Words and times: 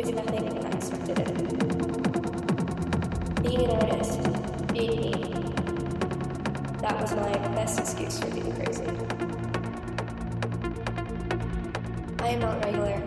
is 0.00 0.10
nothing 0.12 0.48
unexpected 0.64 1.18
in 1.18 1.26
it. 1.26 1.36
Being 3.42 3.64
an 3.64 3.70
artist, 3.90 4.20
being 4.72 5.00
me, 5.00 5.12
that 6.80 7.00
was 7.00 7.14
my 7.16 7.32
best 7.54 7.78
excuse 7.80 8.18
for 8.18 8.30
being 8.30 8.52
crazy. 8.54 8.86
I 12.20 12.28
am 12.28 12.40
not 12.40 12.64
regular. 12.64 13.02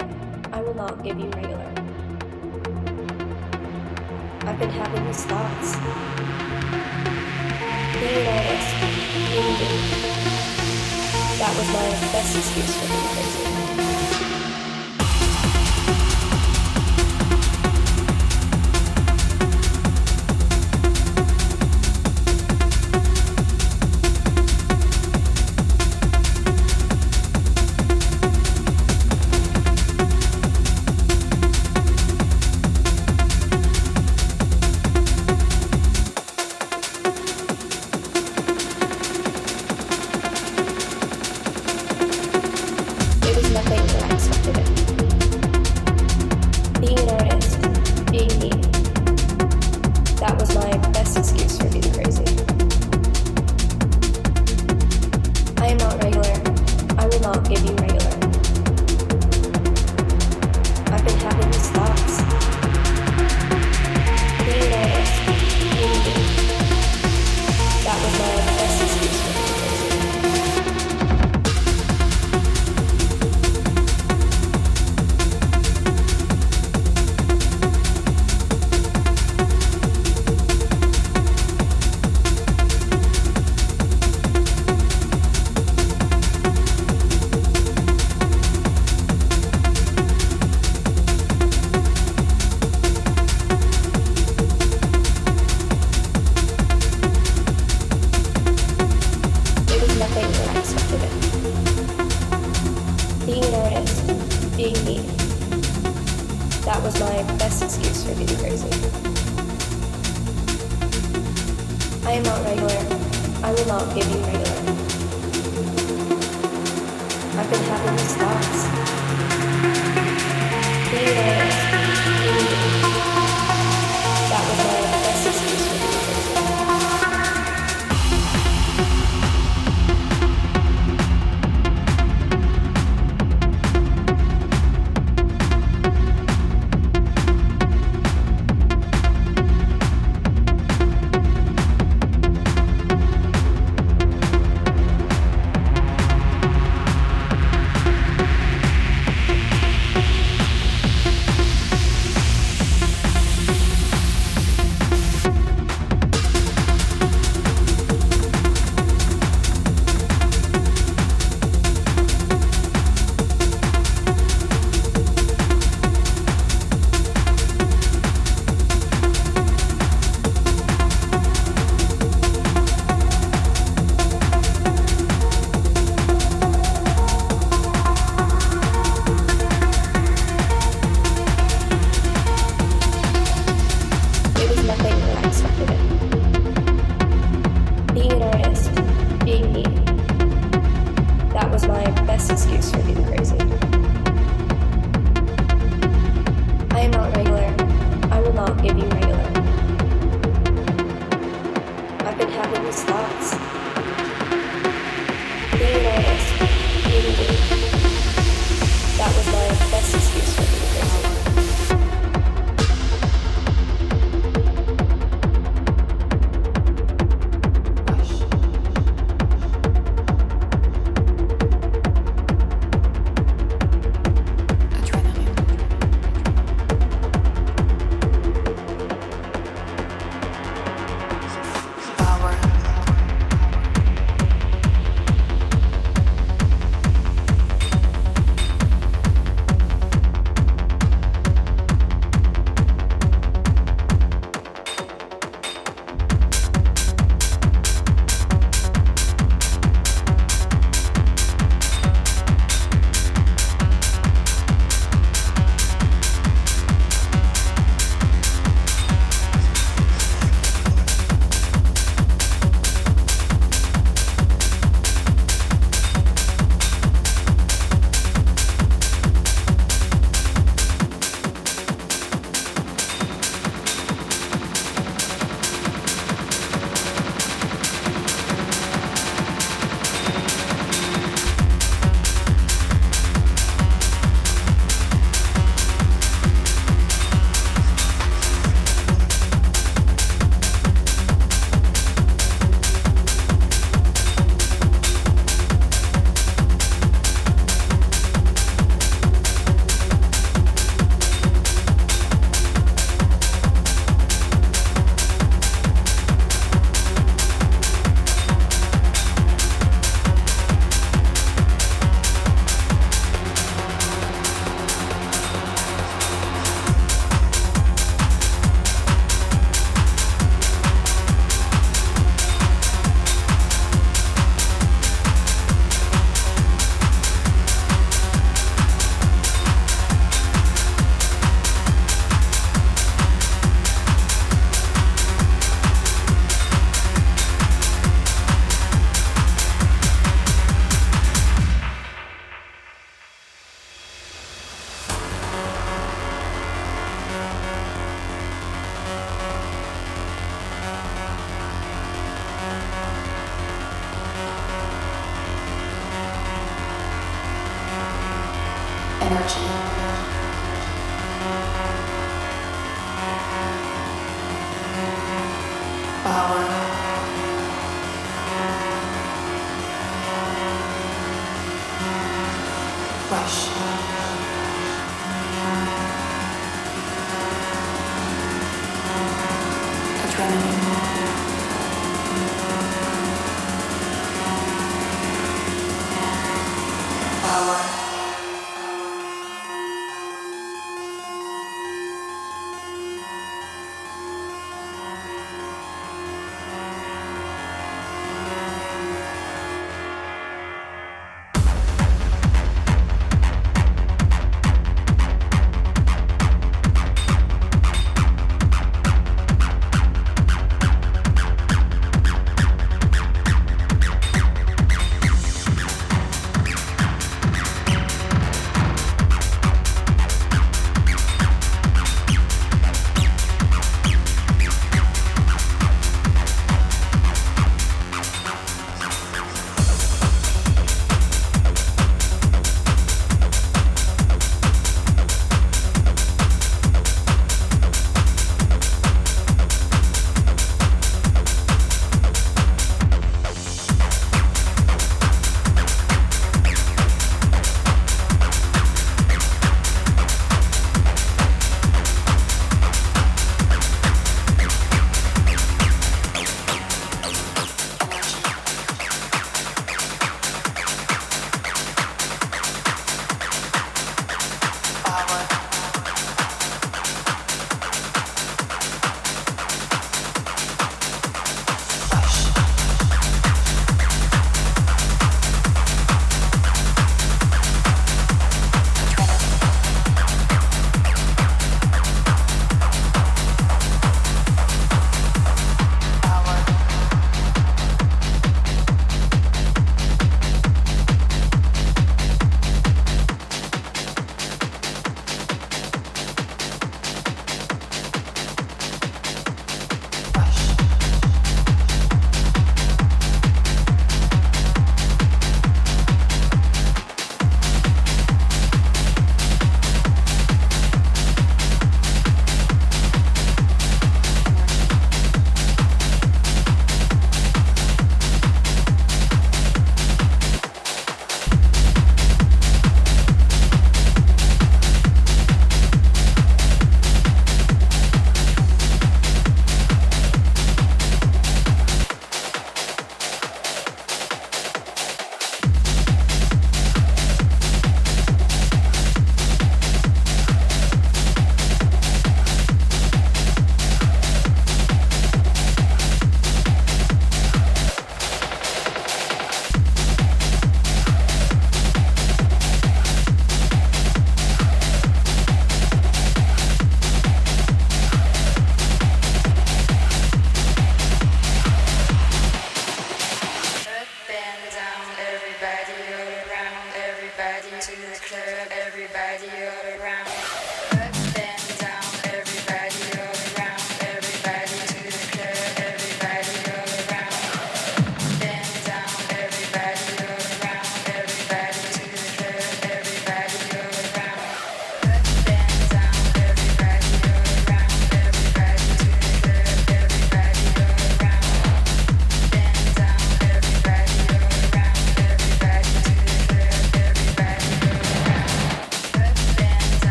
I 0.51 0.61
will 0.61 0.75
not 0.75 1.03
give 1.03 1.17
you 1.19 1.29
regular. 1.29 1.71
I've 4.45 4.59
been 4.59 4.69
having 4.69 5.05
these 5.07 5.25
thoughts. 5.25 5.75
Being 7.97 8.17
an 8.21 8.27
artist, 8.37 8.69
being 9.31 9.53
me, 9.57 9.71
that 11.39 11.53
was 11.57 11.67
my 11.73 11.89
best 12.11 12.37
excuse 12.37 12.75
for 12.77 12.87
being 12.87 13.07
crazy. 13.15 13.52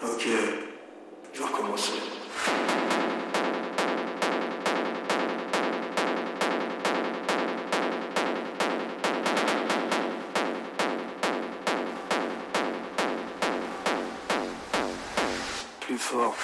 Ok, 0.00 0.28
je 1.32 1.38
vais 1.40 1.44
recommencer. 1.44 1.92
Plus 15.80 15.98
fort. 15.98 16.36